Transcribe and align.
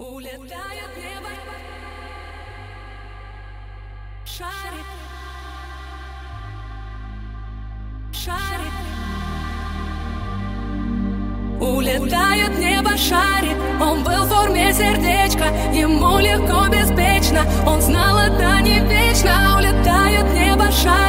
Улетает 0.00 0.96
небо. 0.96 1.28
Шарик 4.24 4.86
Шарик 8.10 8.72
Улетает 11.60 12.58
небо 12.58 12.96
шарик 12.96 13.58
Он 13.78 14.02
был 14.02 14.24
в 14.24 14.28
форме 14.30 14.72
сердечка. 14.72 15.44
Ему 15.74 16.18
легко, 16.18 16.68
беспечно. 16.68 17.44
Он 17.66 17.82
знал, 17.82 18.20
это 18.20 18.62
не 18.62 18.80
вечно. 18.80 19.58
Улетает 19.58 20.24
небо 20.32 20.72
шарик 20.72 20.99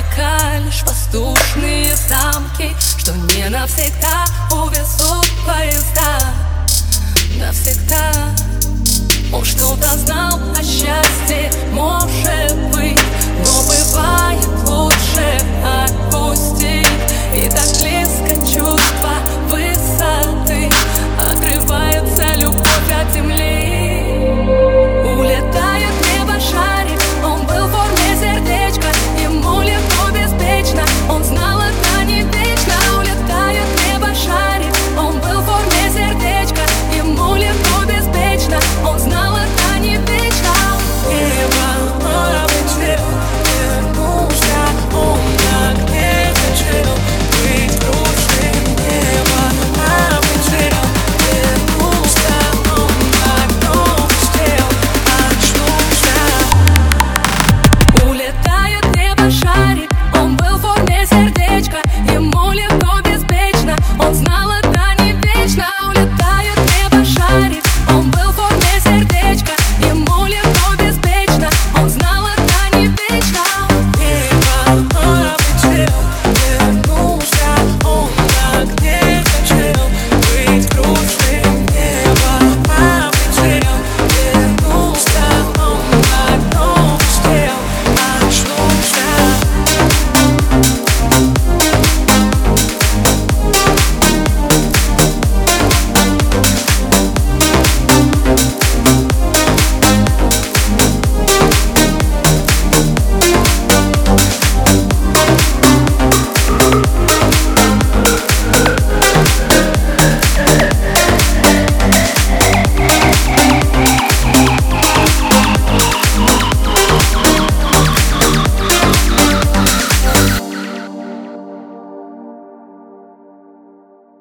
облака 0.00 0.58
лишь 0.58 0.82
воздушные 0.82 1.94
замки 1.96 2.74
Что 2.98 3.12
не 3.12 3.48
навсегда 3.48 4.24
увезут 4.50 5.28
поезда. 5.46 6.18
Навсегда. 7.38 8.12
Он 9.32 9.44
что-то 9.44 9.96
знал 9.98 10.40
о 10.56 10.62
счастье, 10.62 11.52
может 11.72 11.99